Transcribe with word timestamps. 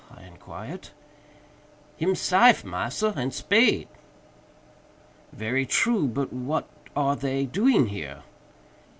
I 0.09 0.23
inquired. 0.23 0.89
"Him 1.95 2.15
syfe, 2.15 2.65
massa, 2.65 3.13
and 3.15 3.31
spade." 3.31 3.87
"Very 5.31 5.63
true; 5.67 6.07
but 6.07 6.33
what 6.33 6.67
are 6.95 7.15
they 7.15 7.45
doing 7.45 7.85
here?" 7.85 8.23